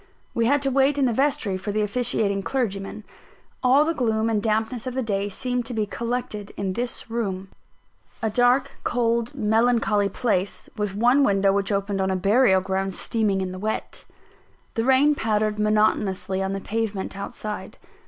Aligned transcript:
We 0.33 0.47
had 0.47 0.63
to 0.63 0.71
wait 0.71 0.97
in 0.97 1.05
the 1.05 1.13
vestry 1.13 1.59
for 1.59 1.71
the 1.71 1.83
officiating 1.83 2.41
clergyman. 2.41 3.03
All 3.61 3.85
the 3.85 3.93
gloom 3.93 4.31
and 4.31 4.41
dampness 4.41 4.87
of 4.87 4.95
the 4.95 5.03
day 5.03 5.29
seemed 5.29 5.67
to 5.67 5.75
be 5.75 5.85
collected 5.85 6.51
in 6.57 6.73
this 6.73 7.11
room 7.11 7.49
a 8.19 8.27
dark, 8.31 8.77
cold, 8.83 9.35
melancholy 9.35 10.09
place, 10.09 10.67
with 10.75 10.95
one 10.95 11.23
window 11.23 11.53
which 11.53 11.71
opened 11.71 12.01
on 12.01 12.09
a 12.09 12.15
burial 12.15 12.61
ground 12.61 12.95
steaming 12.95 13.41
in 13.41 13.51
the 13.51 13.59
wet. 13.59 14.05
The 14.73 14.85
rain 14.85 15.13
pattered 15.13 15.59
monotonously 15.59 16.41
on 16.41 16.53
the 16.53 16.61
pavement 16.61 17.15
outside. 17.15 17.77